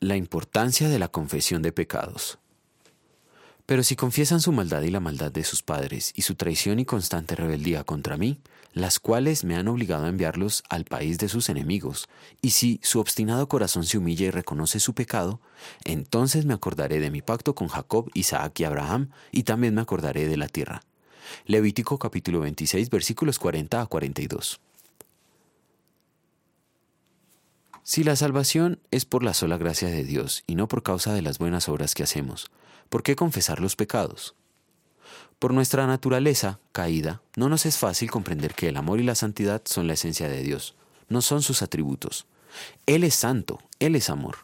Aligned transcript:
La 0.00 0.14
importancia 0.14 0.88
de 0.88 1.00
la 1.00 1.08
confesión 1.08 1.60
de 1.60 1.72
pecados. 1.72 2.38
Pero 3.66 3.82
si 3.82 3.96
confiesan 3.96 4.40
su 4.40 4.52
maldad 4.52 4.82
y 4.82 4.92
la 4.92 5.00
maldad 5.00 5.32
de 5.32 5.42
sus 5.42 5.64
padres 5.64 6.12
y 6.14 6.22
su 6.22 6.36
traición 6.36 6.78
y 6.78 6.84
constante 6.84 7.34
rebeldía 7.34 7.82
contra 7.82 8.16
mí, 8.16 8.38
las 8.72 9.00
cuales 9.00 9.42
me 9.42 9.56
han 9.56 9.66
obligado 9.66 10.04
a 10.04 10.08
enviarlos 10.08 10.62
al 10.68 10.84
país 10.84 11.18
de 11.18 11.28
sus 11.28 11.48
enemigos, 11.48 12.08
y 12.40 12.50
si 12.50 12.78
su 12.84 13.00
obstinado 13.00 13.48
corazón 13.48 13.84
se 13.84 13.98
humilla 13.98 14.26
y 14.26 14.30
reconoce 14.30 14.78
su 14.78 14.94
pecado, 14.94 15.40
entonces 15.82 16.44
me 16.46 16.54
acordaré 16.54 17.00
de 17.00 17.10
mi 17.10 17.20
pacto 17.20 17.56
con 17.56 17.66
Jacob, 17.66 18.08
Isaac 18.14 18.60
y 18.60 18.64
Abraham, 18.64 19.10
y 19.32 19.42
también 19.42 19.74
me 19.74 19.80
acordaré 19.80 20.28
de 20.28 20.36
la 20.36 20.46
tierra. 20.46 20.82
Levítico 21.44 21.98
capítulo 21.98 22.38
26 22.38 22.88
versículos 22.88 23.40
40 23.40 23.82
a 23.82 23.86
42. 23.86 24.60
Si 27.88 28.04
la 28.04 28.16
salvación 28.16 28.80
es 28.90 29.06
por 29.06 29.22
la 29.22 29.32
sola 29.32 29.56
gracia 29.56 29.88
de 29.88 30.04
Dios 30.04 30.44
y 30.46 30.56
no 30.56 30.68
por 30.68 30.82
causa 30.82 31.14
de 31.14 31.22
las 31.22 31.38
buenas 31.38 31.70
obras 31.70 31.94
que 31.94 32.02
hacemos, 32.02 32.50
¿por 32.90 33.02
qué 33.02 33.16
confesar 33.16 33.60
los 33.60 33.76
pecados? 33.76 34.34
Por 35.38 35.54
nuestra 35.54 35.86
naturaleza 35.86 36.60
caída, 36.72 37.22
no 37.34 37.48
nos 37.48 37.64
es 37.64 37.78
fácil 37.78 38.10
comprender 38.10 38.52
que 38.52 38.68
el 38.68 38.76
amor 38.76 39.00
y 39.00 39.04
la 39.04 39.14
santidad 39.14 39.62
son 39.64 39.86
la 39.86 39.94
esencia 39.94 40.28
de 40.28 40.42
Dios, 40.42 40.74
no 41.08 41.22
son 41.22 41.40
sus 41.40 41.62
atributos. 41.62 42.26
Él 42.84 43.04
es 43.04 43.14
santo, 43.14 43.58
Él 43.78 43.96
es 43.96 44.10
amor. 44.10 44.36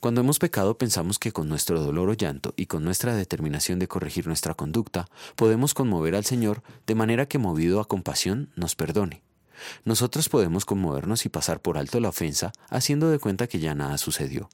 Cuando 0.00 0.20
hemos 0.20 0.40
pecado 0.40 0.76
pensamos 0.76 1.20
que 1.20 1.30
con 1.30 1.48
nuestro 1.48 1.80
dolor 1.80 2.10
o 2.10 2.14
llanto 2.14 2.52
y 2.56 2.66
con 2.66 2.82
nuestra 2.82 3.14
determinación 3.14 3.78
de 3.78 3.86
corregir 3.86 4.26
nuestra 4.26 4.54
conducta 4.54 5.06
podemos 5.36 5.72
conmover 5.72 6.16
al 6.16 6.24
Señor 6.24 6.64
de 6.88 6.96
manera 6.96 7.26
que 7.26 7.38
movido 7.38 7.78
a 7.78 7.86
compasión 7.86 8.50
nos 8.56 8.74
perdone. 8.74 9.22
Nosotros 9.84 10.28
podemos 10.28 10.64
conmovernos 10.64 11.26
y 11.26 11.28
pasar 11.28 11.60
por 11.60 11.78
alto 11.78 12.00
la 12.00 12.08
ofensa 12.08 12.52
haciendo 12.68 13.10
de 13.10 13.18
cuenta 13.18 13.46
que 13.46 13.58
ya 13.58 13.74
nada 13.74 13.98
sucedió. 13.98 14.48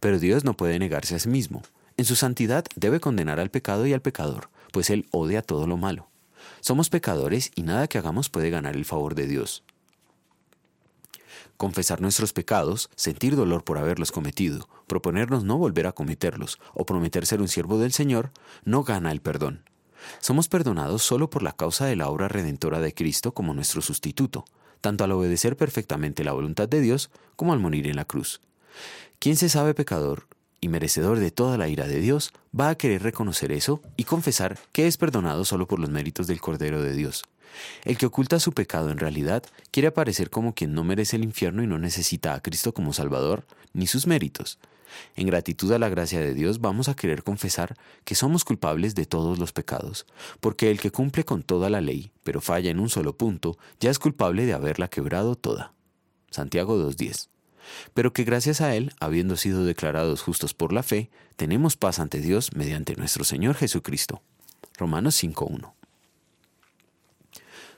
Pero 0.00 0.18
Dios 0.18 0.44
no 0.44 0.56
puede 0.56 0.78
negarse 0.78 1.14
a 1.14 1.18
sí 1.18 1.28
mismo. 1.28 1.62
En 1.96 2.04
su 2.04 2.16
santidad 2.16 2.64
debe 2.76 3.00
condenar 3.00 3.38
al 3.40 3.50
pecado 3.50 3.86
y 3.86 3.92
al 3.92 4.02
pecador, 4.02 4.50
pues 4.72 4.90
Él 4.90 5.06
odia 5.10 5.42
todo 5.42 5.66
lo 5.66 5.76
malo. 5.76 6.08
Somos 6.60 6.90
pecadores 6.90 7.50
y 7.54 7.62
nada 7.62 7.86
que 7.86 7.98
hagamos 7.98 8.28
puede 8.28 8.50
ganar 8.50 8.76
el 8.76 8.84
favor 8.84 9.14
de 9.14 9.26
Dios. 9.26 9.62
Confesar 11.56 12.00
nuestros 12.00 12.32
pecados, 12.32 12.90
sentir 12.96 13.36
dolor 13.36 13.62
por 13.62 13.78
haberlos 13.78 14.10
cometido, 14.10 14.68
proponernos 14.86 15.44
no 15.44 15.58
volver 15.58 15.86
a 15.86 15.92
cometerlos 15.92 16.58
o 16.74 16.86
prometer 16.86 17.26
ser 17.26 17.40
un 17.40 17.48
siervo 17.48 17.78
del 17.78 17.92
Señor, 17.92 18.32
no 18.64 18.82
gana 18.82 19.12
el 19.12 19.20
perdón. 19.20 19.62
Somos 20.20 20.48
perdonados 20.48 21.02
solo 21.02 21.30
por 21.30 21.42
la 21.42 21.52
causa 21.52 21.86
de 21.86 21.96
la 21.96 22.08
obra 22.08 22.28
redentora 22.28 22.80
de 22.80 22.94
Cristo 22.94 23.32
como 23.32 23.54
nuestro 23.54 23.82
sustituto, 23.82 24.44
tanto 24.80 25.04
al 25.04 25.12
obedecer 25.12 25.56
perfectamente 25.56 26.24
la 26.24 26.32
voluntad 26.32 26.68
de 26.68 26.80
Dios 26.80 27.10
como 27.36 27.52
al 27.52 27.60
morir 27.60 27.86
en 27.86 27.96
la 27.96 28.04
cruz. 28.04 28.40
Quien 29.18 29.36
se 29.36 29.48
sabe 29.48 29.74
pecador 29.74 30.26
y 30.60 30.68
merecedor 30.68 31.18
de 31.18 31.30
toda 31.30 31.58
la 31.58 31.68
ira 31.68 31.86
de 31.86 32.00
Dios 32.00 32.32
va 32.58 32.70
a 32.70 32.74
querer 32.76 33.02
reconocer 33.02 33.52
eso 33.52 33.80
y 33.96 34.04
confesar 34.04 34.58
que 34.72 34.86
es 34.86 34.96
perdonado 34.96 35.44
solo 35.44 35.66
por 35.66 35.78
los 35.78 35.90
méritos 35.90 36.26
del 36.26 36.40
Cordero 36.40 36.82
de 36.82 36.94
Dios. 36.94 37.24
El 37.84 37.98
que 37.98 38.06
oculta 38.06 38.40
su 38.40 38.52
pecado 38.52 38.90
en 38.90 38.98
realidad 38.98 39.42
quiere 39.70 39.88
aparecer 39.88 40.30
como 40.30 40.54
quien 40.54 40.72
no 40.72 40.84
merece 40.84 41.16
el 41.16 41.24
infierno 41.24 41.62
y 41.62 41.66
no 41.66 41.78
necesita 41.78 42.34
a 42.34 42.40
Cristo 42.40 42.72
como 42.72 42.92
Salvador 42.92 43.44
ni 43.72 43.86
sus 43.86 44.06
méritos. 44.06 44.58
En 45.16 45.26
gratitud 45.26 45.72
a 45.72 45.78
la 45.78 45.88
gracia 45.88 46.20
de 46.20 46.34
Dios 46.34 46.60
vamos 46.60 46.88
a 46.88 46.94
querer 46.94 47.22
confesar 47.22 47.76
que 48.04 48.14
somos 48.14 48.44
culpables 48.44 48.94
de 48.94 49.06
todos 49.06 49.38
los 49.38 49.52
pecados, 49.52 50.06
porque 50.40 50.70
el 50.70 50.80
que 50.80 50.90
cumple 50.90 51.24
con 51.24 51.42
toda 51.42 51.70
la 51.70 51.80
ley, 51.80 52.12
pero 52.22 52.40
falla 52.40 52.70
en 52.70 52.80
un 52.80 52.88
solo 52.88 53.16
punto, 53.16 53.58
ya 53.80 53.90
es 53.90 53.98
culpable 53.98 54.46
de 54.46 54.52
haberla 54.52 54.88
quebrado 54.88 55.34
toda. 55.36 55.72
Santiago 56.30 56.78
2.10. 56.78 57.28
Pero 57.94 58.12
que 58.12 58.24
gracias 58.24 58.60
a 58.60 58.74
Él, 58.74 58.92
habiendo 59.00 59.36
sido 59.36 59.64
declarados 59.64 60.22
justos 60.22 60.54
por 60.54 60.72
la 60.72 60.82
fe, 60.82 61.10
tenemos 61.36 61.76
paz 61.76 61.98
ante 61.98 62.20
Dios 62.20 62.50
mediante 62.54 62.96
nuestro 62.96 63.24
Señor 63.24 63.54
Jesucristo. 63.54 64.22
Romanos 64.78 65.22
5.1. 65.22 65.72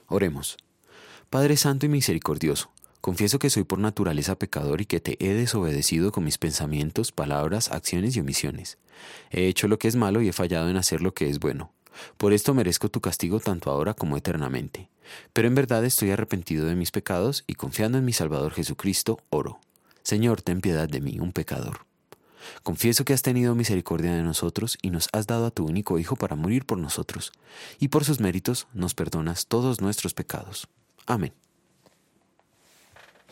Oremos. 0.06 0.56
Padre 1.30 1.56
Santo 1.56 1.86
y 1.86 1.88
Misericordioso, 1.88 2.70
Confieso 3.04 3.38
que 3.38 3.50
soy 3.50 3.64
por 3.64 3.80
naturaleza 3.80 4.38
pecador 4.38 4.80
y 4.80 4.86
que 4.86 4.98
te 4.98 5.18
he 5.20 5.34
desobedecido 5.34 6.10
con 6.10 6.24
mis 6.24 6.38
pensamientos, 6.38 7.12
palabras, 7.12 7.70
acciones 7.70 8.16
y 8.16 8.20
omisiones. 8.20 8.78
He 9.30 9.46
hecho 9.46 9.68
lo 9.68 9.78
que 9.78 9.88
es 9.88 9.94
malo 9.94 10.22
y 10.22 10.28
he 10.28 10.32
fallado 10.32 10.70
en 10.70 10.78
hacer 10.78 11.02
lo 11.02 11.12
que 11.12 11.28
es 11.28 11.38
bueno. 11.38 11.70
Por 12.16 12.32
esto 12.32 12.54
merezco 12.54 12.88
tu 12.88 13.02
castigo 13.02 13.40
tanto 13.40 13.70
ahora 13.70 13.92
como 13.92 14.16
eternamente. 14.16 14.88
Pero 15.34 15.48
en 15.48 15.54
verdad 15.54 15.84
estoy 15.84 16.12
arrepentido 16.12 16.64
de 16.64 16.76
mis 16.76 16.92
pecados 16.92 17.44
y 17.46 17.56
confiando 17.56 17.98
en 17.98 18.06
mi 18.06 18.14
Salvador 18.14 18.54
Jesucristo, 18.54 19.20
oro. 19.28 19.60
Señor, 20.02 20.40
ten 20.40 20.62
piedad 20.62 20.88
de 20.88 21.02
mí, 21.02 21.18
un 21.20 21.32
pecador. 21.32 21.84
Confieso 22.62 23.04
que 23.04 23.12
has 23.12 23.20
tenido 23.20 23.54
misericordia 23.54 24.14
de 24.14 24.22
nosotros 24.22 24.78
y 24.80 24.88
nos 24.88 25.10
has 25.12 25.26
dado 25.26 25.44
a 25.44 25.50
tu 25.50 25.66
único 25.66 25.98
Hijo 25.98 26.16
para 26.16 26.36
morir 26.36 26.64
por 26.64 26.78
nosotros, 26.78 27.32
y 27.78 27.88
por 27.88 28.06
sus 28.06 28.20
méritos 28.20 28.66
nos 28.72 28.94
perdonas 28.94 29.46
todos 29.46 29.82
nuestros 29.82 30.14
pecados. 30.14 30.68
Amén. 31.04 31.34